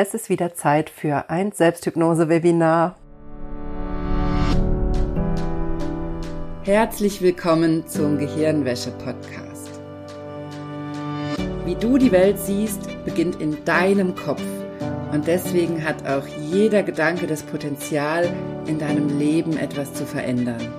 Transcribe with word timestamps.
Es 0.00 0.14
ist 0.14 0.28
wieder 0.28 0.54
Zeit 0.54 0.90
für 0.90 1.28
ein 1.28 1.50
Selbsthypnose-Webinar. 1.50 2.94
Herzlich 6.62 7.20
willkommen 7.20 7.84
zum 7.88 8.16
Gehirnwäsche-Podcast. 8.16 9.80
Wie 11.64 11.74
du 11.74 11.98
die 11.98 12.12
Welt 12.12 12.38
siehst, 12.38 12.82
beginnt 13.04 13.40
in 13.40 13.64
deinem 13.64 14.14
Kopf. 14.14 14.44
Und 15.10 15.26
deswegen 15.26 15.84
hat 15.84 16.08
auch 16.08 16.28
jeder 16.48 16.84
Gedanke 16.84 17.26
das 17.26 17.42
Potenzial, 17.42 18.32
in 18.68 18.78
deinem 18.78 19.18
Leben 19.18 19.56
etwas 19.56 19.92
zu 19.94 20.06
verändern. 20.06 20.72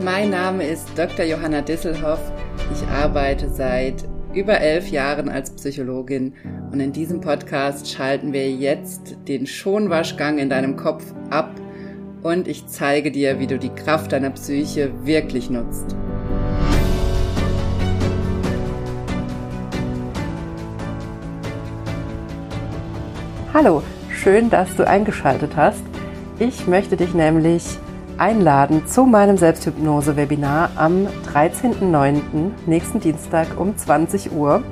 Mein 0.00 0.30
Name 0.30 0.64
ist 0.64 0.86
Dr. 0.96 1.24
Johanna 1.24 1.60
Disselhoff. 1.60 2.20
Ich 2.72 2.86
arbeite 2.86 3.48
seit 3.48 4.04
über 4.34 4.60
elf 4.60 4.88
Jahren 4.88 5.28
als 5.28 5.50
Psychologin 5.50 6.34
und 6.70 6.78
in 6.78 6.92
diesem 6.92 7.20
Podcast 7.20 7.90
schalten 7.90 8.32
wir 8.32 8.48
jetzt 8.50 9.16
den 9.26 9.46
Schonwaschgang 9.46 10.38
in 10.38 10.48
deinem 10.48 10.76
Kopf 10.76 11.04
ab 11.30 11.50
und 12.22 12.46
ich 12.46 12.66
zeige 12.66 13.10
dir, 13.10 13.40
wie 13.40 13.48
du 13.48 13.58
die 13.58 13.70
Kraft 13.70 14.12
deiner 14.12 14.30
Psyche 14.30 14.92
wirklich 15.04 15.50
nutzt. 15.50 15.96
Hallo, 23.52 23.82
schön, 24.14 24.48
dass 24.48 24.76
du 24.76 24.86
eingeschaltet 24.86 25.56
hast. 25.56 25.82
Ich 26.38 26.68
möchte 26.68 26.96
dich 26.96 27.14
nämlich 27.14 27.64
einladen 28.20 28.86
zu 28.86 29.06
meinem 29.06 29.38
Selbsthypnose-Webinar 29.38 30.72
am 30.76 31.08
13.09. 31.32 32.50
nächsten 32.66 33.00
Dienstag 33.00 33.58
um 33.58 33.78
20 33.78 34.32
Uhr. 34.32 34.62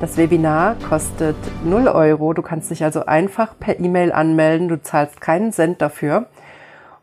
Das 0.00 0.16
Webinar 0.16 0.76
kostet 0.88 1.34
0 1.64 1.88
Euro. 1.88 2.32
Du 2.34 2.42
kannst 2.42 2.70
dich 2.70 2.84
also 2.84 3.04
einfach 3.04 3.58
per 3.58 3.80
E-Mail 3.80 4.12
anmelden. 4.12 4.68
Du 4.68 4.80
zahlst 4.80 5.20
keinen 5.20 5.52
Cent 5.52 5.82
dafür. 5.82 6.28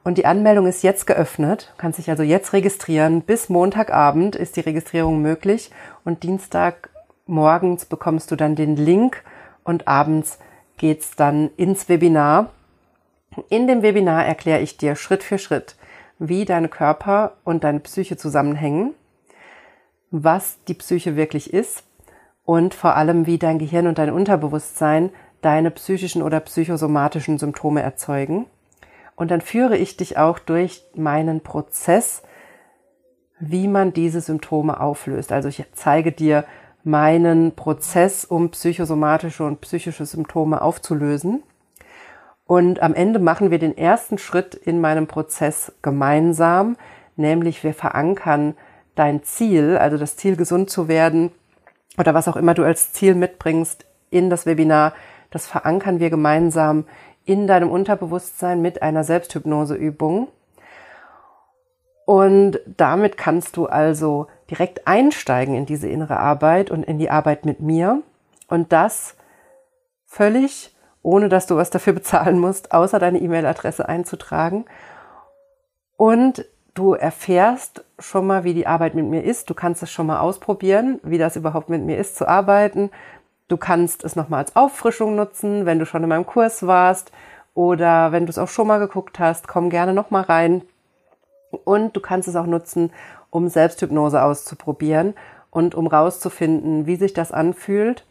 Und 0.06 0.18
die 0.18 0.26
Anmeldung 0.26 0.66
ist 0.66 0.82
jetzt 0.82 1.08
geöffnet. 1.08 1.74
Du 1.76 1.82
kannst 1.82 2.00
dich 2.00 2.10
also 2.10 2.24
jetzt 2.24 2.54
registrieren. 2.54 3.22
Bis 3.22 3.50
Montagabend 3.50 4.38
ist 4.38 4.56
die 4.56 4.62
Registrierung 4.62 5.22
möglich. 5.22 5.72
Und 6.06 6.24
Dienstag 6.24 6.90
morgens 7.28 7.84
bekommst 7.84 8.32
du 8.32 8.38
dann 8.38 8.56
den 8.56 8.78
Link 8.78 9.24
und 9.66 9.90
abends 9.90 10.40
geht's 10.78 11.18
dann 11.18 11.50
ins 11.58 11.90
Webinar. 11.90 12.52
In 13.50 13.68
dem 13.68 13.82
Webinar 13.82 14.26
erkläre 14.26 14.62
ich 14.62 14.78
dir 14.78 14.96
Schritt 14.96 15.24
für 15.24 15.38
Schritt, 15.38 15.76
wie 16.20 16.46
deine 16.46 16.70
Körper 16.70 17.38
und 17.44 17.64
deine 17.64 17.80
Psyche 17.80 18.18
zusammenhängen, 18.18 18.94
was 20.12 20.58
die 20.68 20.74
Psyche 20.74 21.16
wirklich 21.16 21.54
ist 21.54 21.84
und 22.46 22.74
vor 22.74 22.96
allem, 22.96 23.26
wie 23.26 23.38
dein 23.38 23.60
Gehirn 23.60 23.88
und 23.88 23.98
dein 23.98 24.12
Unterbewusstsein 24.12 25.10
deine 25.42 25.70
psychischen 25.72 26.24
oder 26.24 26.40
psychosomatischen 26.40 27.38
Symptome 27.38 27.82
erzeugen. 27.82 28.48
Und 29.16 29.32
dann 29.32 29.42
führe 29.42 29.78
ich 29.78 29.96
dich 29.96 30.18
auch 30.18 30.40
durch 30.40 30.84
meinen 30.96 31.42
Prozess, 31.42 32.24
wie 33.40 33.68
man 33.68 33.94
diese 33.94 34.22
Symptome 34.22 34.80
auflöst. 34.80 35.32
Also 35.32 35.50
ich 35.50 35.64
zeige 35.74 36.12
dir 36.12 36.46
meinen 36.84 37.56
Prozess, 37.56 38.26
um 38.26 38.50
psychosomatische 38.52 39.44
und 39.44 39.62
psychische 39.62 40.06
Symptome 40.06 40.62
aufzulösen. 40.62 41.44
Und 42.46 42.82
am 42.82 42.94
Ende 42.94 43.20
machen 43.20 43.50
wir 43.50 43.60
den 43.60 43.78
ersten 43.78 44.18
Schritt 44.18 44.54
in 44.54 44.80
meinem 44.80 45.08
Prozess 45.08 45.72
gemeinsam, 45.82 46.78
nämlich 47.16 47.64
wir 47.64 47.74
verankern 47.74 48.56
dein 48.94 49.24
Ziel, 49.24 49.78
also 49.78 49.98
das 49.98 50.16
Ziel 50.16 50.36
gesund 50.36 50.70
zu 50.70 50.88
werden 50.88 51.32
oder 51.98 52.14
was 52.14 52.28
auch 52.28 52.36
immer 52.36 52.54
du 52.54 52.64
als 52.64 52.94
Ziel 52.94 53.16
mitbringst 53.16 53.86
in 54.10 54.30
das 54.30 54.46
Webinar, 54.46 54.94
das 55.32 55.48
verankern 55.48 56.00
wir 56.00 56.10
gemeinsam 56.10 56.86
in 57.26 57.48
deinem 57.48 57.72
Unterbewusstsein 57.72 58.62
mit 58.62 58.82
einer 58.82 59.04
Selbsthypnoseübung. 59.04 60.28
Und 62.06 62.60
damit 62.78 63.18
kannst 63.18 63.58
du 63.58 63.66
also 63.66 64.28
direkt 64.52 64.88
einsteigen 64.88 65.56
in 65.56 65.66
diese 65.66 65.88
innere 65.88 66.18
Arbeit 66.20 66.70
und 66.70 66.84
in 66.84 67.00
die 67.00 67.10
Arbeit 67.10 67.46
mit 67.46 67.60
mir. 67.60 68.04
Und 68.48 68.72
das 68.72 69.16
völlig 70.06 70.75
ohne 71.06 71.30
dass 71.30 71.46
du 71.46 71.56
was 71.56 71.70
dafür 71.70 71.94
bezahlen 71.94 72.40
musst, 72.40 72.72
außer 72.72 72.98
deine 72.98 73.20
E-Mail-Adresse 73.20 73.88
einzutragen. 73.88 74.66
Und 75.98 76.46
du 76.74 76.94
erfährst 76.94 77.86
schon 78.00 78.26
mal, 78.26 78.44
wie 78.44 78.56
die 78.56 78.66
Arbeit 78.66 78.96
mit 78.96 79.06
mir 79.06 79.24
ist. 79.24 79.50
Du 79.50 79.54
kannst 79.54 79.84
es 79.84 79.92
schon 79.92 80.08
mal 80.08 80.20
ausprobieren, 80.20 81.00
wie 81.04 81.20
das 81.20 81.36
überhaupt 81.36 81.70
mit 81.70 81.84
mir 81.84 81.98
ist 81.98 82.18
zu 82.18 82.28
arbeiten. 82.28 82.90
Du 83.48 83.56
kannst 83.56 84.04
es 84.04 84.16
nochmal 84.16 84.40
als 84.40 84.56
Auffrischung 84.56 85.16
nutzen, 85.16 85.68
wenn 85.68 85.78
du 85.78 85.86
schon 85.86 86.02
in 86.02 86.10
meinem 86.10 86.26
Kurs 86.26 86.66
warst 86.66 87.12
oder 87.54 88.12
wenn 88.12 88.26
du 88.26 88.32
es 88.32 88.40
auch 88.40 88.50
schon 88.50 88.68
mal 88.68 88.80
geguckt 88.80 89.20
hast, 89.20 89.48
komm 89.48 89.70
gerne 89.70 89.94
nochmal 89.94 90.24
rein. 90.24 90.64
Und 91.64 91.96
du 91.96 92.00
kannst 92.00 92.28
es 92.28 92.36
auch 92.36 92.48
nutzen, 92.48 92.92
um 93.30 93.48
Selbsthypnose 93.48 94.24
auszuprobieren 94.24 95.14
und 95.52 95.76
um 95.76 95.86
rauszufinden, 95.86 96.88
wie 96.88 96.96
sich 96.96 97.14
das 97.14 97.32
anfühlt. 97.32 98.08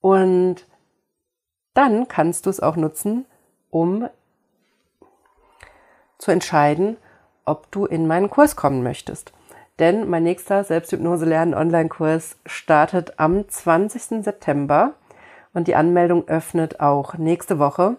Und 0.00 0.66
dann 1.74 2.08
kannst 2.08 2.46
du 2.46 2.50
es 2.50 2.60
auch 2.60 2.76
nutzen, 2.76 3.26
um 3.70 4.08
zu 6.18 6.30
entscheiden, 6.30 6.96
ob 7.44 7.70
du 7.70 7.86
in 7.86 8.06
meinen 8.06 8.30
Kurs 8.30 8.56
kommen 8.56 8.82
möchtest. 8.82 9.32
Denn 9.78 10.08
mein 10.10 10.24
nächster 10.24 10.62
Selbsthypnose 10.62 11.24
lernen 11.24 11.54
Online-Kurs 11.54 12.36
startet 12.44 13.18
am 13.18 13.48
20. 13.48 14.22
September 14.22 14.94
und 15.54 15.68
die 15.68 15.74
Anmeldung 15.74 16.28
öffnet 16.28 16.80
auch 16.80 17.14
nächste 17.14 17.58
Woche 17.58 17.96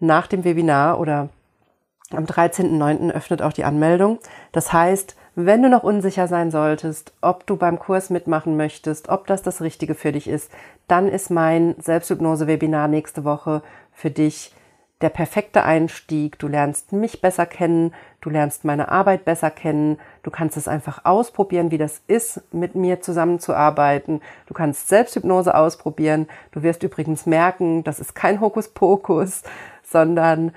nach 0.00 0.26
dem 0.26 0.44
Webinar 0.44 0.98
oder 0.98 1.28
am 2.10 2.24
13.09. 2.24 3.12
öffnet 3.12 3.42
auch 3.42 3.52
die 3.52 3.64
Anmeldung. 3.64 4.18
Das 4.52 4.72
heißt, 4.72 5.16
wenn 5.46 5.62
du 5.62 5.68
noch 5.68 5.84
unsicher 5.84 6.26
sein 6.26 6.50
solltest, 6.50 7.12
ob 7.20 7.46
du 7.46 7.56
beim 7.56 7.78
Kurs 7.78 8.10
mitmachen 8.10 8.56
möchtest, 8.56 9.08
ob 9.08 9.28
das 9.28 9.40
das 9.40 9.62
Richtige 9.62 9.94
für 9.94 10.10
dich 10.10 10.26
ist, 10.26 10.50
dann 10.88 11.06
ist 11.06 11.30
mein 11.30 11.76
Selbsthypnose-Webinar 11.78 12.88
nächste 12.88 13.22
Woche 13.22 13.62
für 13.92 14.10
dich 14.10 14.52
der 15.00 15.10
perfekte 15.10 15.62
Einstieg. 15.62 16.40
Du 16.40 16.48
lernst 16.48 16.90
mich 16.92 17.20
besser 17.20 17.46
kennen, 17.46 17.94
du 18.20 18.30
lernst 18.30 18.64
meine 18.64 18.88
Arbeit 18.88 19.24
besser 19.24 19.52
kennen, 19.52 20.00
du 20.24 20.32
kannst 20.32 20.56
es 20.56 20.66
einfach 20.66 21.04
ausprobieren, 21.04 21.70
wie 21.70 21.78
das 21.78 22.02
ist, 22.08 22.42
mit 22.52 22.74
mir 22.74 23.00
zusammenzuarbeiten. 23.00 24.20
Du 24.46 24.54
kannst 24.54 24.88
Selbsthypnose 24.88 25.54
ausprobieren. 25.54 26.26
Du 26.50 26.64
wirst 26.64 26.82
übrigens 26.82 27.26
merken, 27.26 27.84
das 27.84 28.00
ist 28.00 28.16
kein 28.16 28.40
Hokuspokus, 28.40 29.44
sondern 29.84 30.50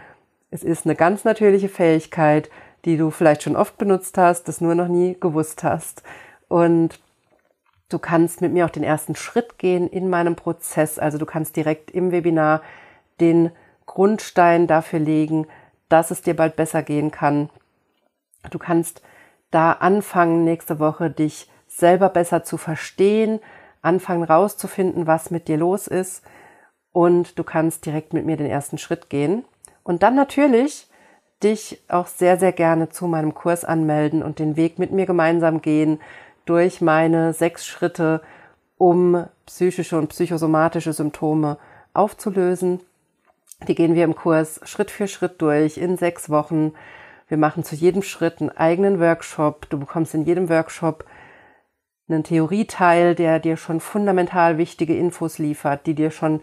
es 0.49 0.63
ist 0.63 0.87
eine 0.87 0.95
ganz 0.95 1.23
natürliche 1.23 1.69
Fähigkeit, 1.69 2.49
die 2.85 2.97
du 2.97 3.11
vielleicht 3.11 3.43
schon 3.43 3.55
oft 3.55 3.77
benutzt 3.77 4.17
hast, 4.17 4.47
das 4.47 4.61
nur 4.61 4.75
noch 4.75 4.87
nie 4.87 5.17
gewusst 5.19 5.63
hast. 5.63 6.03
Und 6.47 6.99
du 7.89 7.99
kannst 7.99 8.41
mit 8.41 8.51
mir 8.51 8.65
auch 8.65 8.71
den 8.71 8.83
ersten 8.83 9.15
Schritt 9.15 9.57
gehen 9.57 9.87
in 9.87 10.09
meinem 10.09 10.35
Prozess. 10.35 10.99
Also 10.99 11.17
du 11.17 11.25
kannst 11.25 11.55
direkt 11.55 11.91
im 11.91 12.11
Webinar 12.11 12.61
den 13.19 13.51
Grundstein 13.85 14.67
dafür 14.67 14.99
legen, 14.99 15.47
dass 15.89 16.11
es 16.11 16.21
dir 16.21 16.35
bald 16.35 16.55
besser 16.55 16.81
gehen 16.83 17.11
kann. 17.11 17.49
Du 18.49 18.57
kannst 18.57 19.01
da 19.51 19.73
anfangen, 19.73 20.43
nächste 20.43 20.79
Woche 20.79 21.09
dich 21.09 21.49
selber 21.67 22.09
besser 22.09 22.43
zu 22.43 22.57
verstehen, 22.57 23.39
anfangen 23.81 24.23
rauszufinden, 24.23 25.07
was 25.07 25.31
mit 25.31 25.47
dir 25.47 25.57
los 25.57 25.87
ist. 25.87 26.23
Und 26.93 27.37
du 27.37 27.43
kannst 27.43 27.85
direkt 27.85 28.13
mit 28.13 28.25
mir 28.25 28.37
den 28.37 28.47
ersten 28.47 28.77
Schritt 28.77 29.09
gehen. 29.09 29.45
Und 29.83 30.03
dann 30.03 30.15
natürlich 30.15 30.87
dich 31.43 31.81
auch 31.87 32.07
sehr, 32.07 32.37
sehr 32.37 32.51
gerne 32.51 32.89
zu 32.89 33.07
meinem 33.07 33.33
Kurs 33.33 33.65
anmelden 33.65 34.23
und 34.23 34.39
den 34.39 34.55
Weg 34.55 34.79
mit 34.79 34.91
mir 34.91 35.05
gemeinsam 35.05 35.61
gehen 35.61 35.99
durch 36.45 36.81
meine 36.81 37.33
sechs 37.33 37.65
Schritte, 37.65 38.21
um 38.77 39.25
psychische 39.45 39.97
und 39.97 40.07
psychosomatische 40.07 40.93
Symptome 40.93 41.57
aufzulösen. 41.93 42.79
Die 43.67 43.75
gehen 43.75 43.95
wir 43.95 44.03
im 44.03 44.15
Kurs 44.15 44.59
Schritt 44.63 44.89
für 44.89 45.07
Schritt 45.07 45.41
durch 45.41 45.77
in 45.77 45.97
sechs 45.97 46.29
Wochen. 46.29 46.73
Wir 47.27 47.37
machen 47.37 47.63
zu 47.63 47.75
jedem 47.75 48.01
Schritt 48.01 48.41
einen 48.41 48.49
eigenen 48.49 48.99
Workshop. 48.99 49.69
Du 49.69 49.79
bekommst 49.79 50.13
in 50.13 50.25
jedem 50.25 50.49
Workshop 50.49 51.05
einen 52.09 52.23
Theorieteil, 52.23 53.15
der 53.15 53.39
dir 53.39 53.55
schon 53.55 53.79
fundamental 53.79 54.57
wichtige 54.57 54.97
Infos 54.97 55.37
liefert, 55.37 55.85
die 55.85 55.93
dir 55.93 56.11
schon 56.11 56.41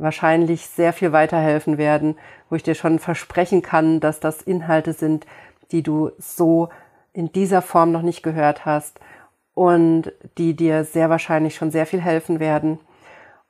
wahrscheinlich 0.00 0.66
sehr 0.66 0.92
viel 0.92 1.12
weiterhelfen 1.12 1.78
werden, 1.78 2.16
wo 2.48 2.56
ich 2.56 2.62
dir 2.62 2.74
schon 2.74 2.98
versprechen 2.98 3.62
kann, 3.62 4.00
dass 4.00 4.20
das 4.20 4.42
Inhalte 4.42 4.92
sind, 4.92 5.26
die 5.72 5.82
du 5.82 6.10
so 6.18 6.68
in 7.12 7.32
dieser 7.32 7.62
Form 7.62 7.92
noch 7.92 8.02
nicht 8.02 8.22
gehört 8.22 8.64
hast 8.64 9.00
und 9.54 10.12
die 10.38 10.54
dir 10.54 10.84
sehr 10.84 11.10
wahrscheinlich 11.10 11.54
schon 11.54 11.70
sehr 11.70 11.86
viel 11.86 12.00
helfen 12.00 12.40
werden. 12.40 12.78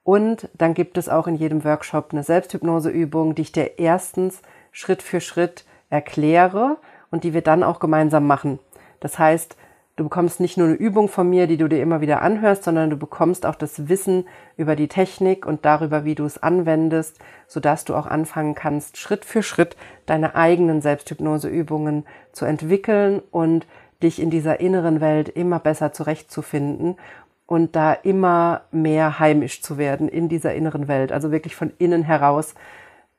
Und 0.02 0.48
dann 0.54 0.74
gibt 0.74 0.98
es 0.98 1.08
auch 1.08 1.26
in 1.26 1.36
jedem 1.36 1.64
Workshop 1.64 2.08
eine 2.12 2.22
Selbsthypnoseübung, 2.22 3.34
die 3.34 3.42
ich 3.42 3.52
dir 3.52 3.78
erstens 3.78 4.42
Schritt 4.72 5.02
für 5.02 5.20
Schritt 5.20 5.64
erkläre 5.88 6.78
und 7.10 7.24
die 7.24 7.34
wir 7.34 7.42
dann 7.42 7.62
auch 7.62 7.80
gemeinsam 7.80 8.26
machen. 8.26 8.58
Das 9.00 9.18
heißt, 9.18 9.56
Du 10.00 10.04
bekommst 10.04 10.40
nicht 10.40 10.56
nur 10.56 10.68
eine 10.68 10.76
Übung 10.76 11.08
von 11.08 11.28
mir, 11.28 11.46
die 11.46 11.58
du 11.58 11.68
dir 11.68 11.82
immer 11.82 12.00
wieder 12.00 12.22
anhörst, 12.22 12.64
sondern 12.64 12.88
du 12.88 12.96
bekommst 12.96 13.44
auch 13.44 13.54
das 13.54 13.90
Wissen 13.90 14.26
über 14.56 14.74
die 14.74 14.88
Technik 14.88 15.44
und 15.44 15.66
darüber, 15.66 16.06
wie 16.06 16.14
du 16.14 16.24
es 16.24 16.42
anwendest, 16.42 17.18
sodass 17.46 17.84
du 17.84 17.94
auch 17.94 18.06
anfangen 18.06 18.54
kannst, 18.54 18.96
Schritt 18.96 19.26
für 19.26 19.42
Schritt 19.42 19.76
deine 20.06 20.36
eigenen 20.36 20.80
Selbsthypnoseübungen 20.80 22.06
zu 22.32 22.46
entwickeln 22.46 23.20
und 23.30 23.66
dich 24.02 24.22
in 24.22 24.30
dieser 24.30 24.58
inneren 24.60 25.02
Welt 25.02 25.28
immer 25.28 25.58
besser 25.58 25.92
zurechtzufinden 25.92 26.96
und 27.44 27.76
da 27.76 27.92
immer 27.92 28.62
mehr 28.70 29.18
heimisch 29.18 29.60
zu 29.60 29.76
werden 29.76 30.08
in 30.08 30.30
dieser 30.30 30.54
inneren 30.54 30.88
Welt. 30.88 31.12
Also 31.12 31.30
wirklich 31.30 31.54
von 31.54 31.72
innen 31.76 32.04
heraus 32.04 32.54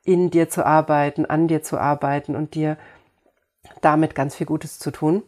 in 0.03 0.31
dir 0.31 0.49
zu 0.49 0.65
arbeiten, 0.65 1.27
an 1.27 1.47
dir 1.47 1.61
zu 1.61 1.77
arbeiten 1.77 2.35
und 2.35 2.55
dir 2.55 2.75
damit 3.81 4.15
ganz 4.15 4.33
viel 4.35 4.47
Gutes 4.47 4.79
zu 4.79 4.89
tun. 4.89 5.21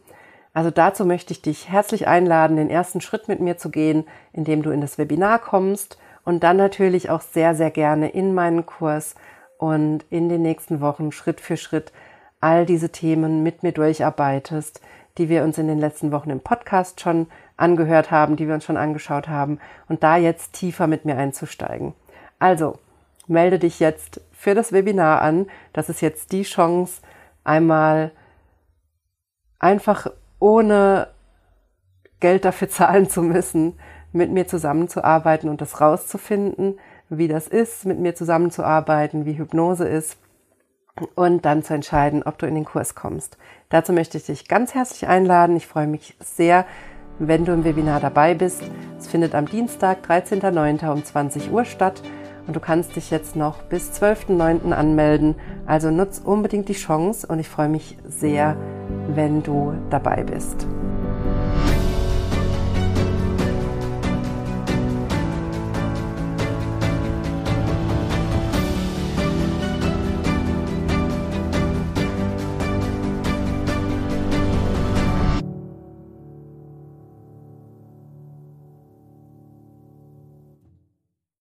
Also 0.54 0.70
dazu 0.70 1.04
möchte 1.04 1.32
ich 1.32 1.42
dich 1.42 1.68
herzlich 1.68 2.06
einladen, 2.06 2.56
den 2.56 2.70
ersten 2.70 3.00
Schritt 3.00 3.26
mit 3.26 3.40
mir 3.40 3.58
zu 3.58 3.70
gehen, 3.70 4.04
indem 4.32 4.62
du 4.62 4.70
in 4.70 4.80
das 4.80 4.98
Webinar 4.98 5.40
kommst 5.40 5.98
und 6.24 6.44
dann 6.44 6.56
natürlich 6.56 7.10
auch 7.10 7.20
sehr, 7.20 7.56
sehr 7.56 7.72
gerne 7.72 8.08
in 8.08 8.32
meinen 8.34 8.64
Kurs 8.64 9.16
und 9.58 10.04
in 10.10 10.28
den 10.28 10.42
nächsten 10.42 10.80
Wochen 10.80 11.10
Schritt 11.10 11.40
für 11.40 11.56
Schritt 11.56 11.92
all 12.40 12.66
diese 12.66 12.90
Themen 12.90 13.42
mit 13.42 13.64
mir 13.64 13.72
durcharbeitest, 13.72 14.80
die 15.18 15.28
wir 15.28 15.42
uns 15.42 15.58
in 15.58 15.66
den 15.66 15.78
letzten 15.78 16.12
Wochen 16.12 16.30
im 16.30 16.40
Podcast 16.40 17.00
schon 17.00 17.26
angehört 17.56 18.12
haben, 18.12 18.36
die 18.36 18.46
wir 18.46 18.54
uns 18.54 18.64
schon 18.64 18.76
angeschaut 18.76 19.28
haben 19.28 19.58
und 19.88 20.04
da 20.04 20.16
jetzt 20.16 20.52
tiefer 20.52 20.86
mit 20.86 21.04
mir 21.04 21.16
einzusteigen. 21.16 21.94
Also, 22.38 22.78
melde 23.26 23.58
dich 23.58 23.80
jetzt 23.80 24.20
für 24.32 24.54
das 24.54 24.72
Webinar 24.72 25.20
an. 25.22 25.46
Das 25.72 25.88
ist 25.88 26.00
jetzt 26.00 26.30
die 26.30 26.42
Chance, 26.42 27.00
einmal 27.42 28.12
einfach 29.58 30.08
ohne 30.44 31.08
Geld 32.20 32.44
dafür 32.44 32.68
zahlen 32.68 33.08
zu 33.08 33.22
müssen, 33.22 33.78
mit 34.12 34.30
mir 34.30 34.46
zusammenzuarbeiten 34.46 35.48
und 35.48 35.62
das 35.62 35.80
rauszufinden, 35.80 36.78
wie 37.08 37.28
das 37.28 37.48
ist, 37.48 37.86
mit 37.86 37.98
mir 37.98 38.14
zusammenzuarbeiten, 38.14 39.24
wie 39.24 39.38
Hypnose 39.38 39.88
ist 39.88 40.18
und 41.14 41.46
dann 41.46 41.62
zu 41.62 41.72
entscheiden, 41.72 42.22
ob 42.22 42.36
du 42.36 42.46
in 42.46 42.54
den 42.54 42.66
Kurs 42.66 42.94
kommst. 42.94 43.38
Dazu 43.70 43.94
möchte 43.94 44.18
ich 44.18 44.26
dich 44.26 44.46
ganz 44.46 44.74
herzlich 44.74 45.08
einladen. 45.08 45.56
Ich 45.56 45.66
freue 45.66 45.86
mich 45.86 46.14
sehr, 46.20 46.66
wenn 47.18 47.46
du 47.46 47.52
im 47.52 47.64
Webinar 47.64 48.00
dabei 48.00 48.34
bist. 48.34 48.62
Es 48.98 49.06
findet 49.06 49.34
am 49.34 49.46
Dienstag, 49.46 50.06
13.09. 50.06 50.92
um 50.92 51.02
20 51.02 51.50
Uhr 51.50 51.64
statt 51.64 52.02
und 52.46 52.54
du 52.54 52.60
kannst 52.60 52.96
dich 52.96 53.10
jetzt 53.10 53.34
noch 53.34 53.62
bis 53.62 53.90
12.09. 53.98 54.72
anmelden. 54.72 55.36
Also 55.64 55.90
nutz 55.90 56.20
unbedingt 56.22 56.68
die 56.68 56.74
Chance 56.74 57.26
und 57.26 57.38
ich 57.38 57.48
freue 57.48 57.70
mich 57.70 57.96
sehr, 58.06 58.58
wenn 59.14 59.42
du 59.42 59.74
dabei 59.90 60.22
bist. 60.22 60.66